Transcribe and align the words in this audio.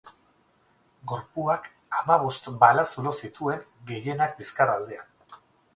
Gorpuak 1.11 1.69
hamabost 1.99 2.49
bala 2.65 2.89
zulo 2.95 3.17
zituen, 3.21 3.65
gehienak 3.95 4.37
bizkar 4.43 4.77
aldean. 4.81 5.43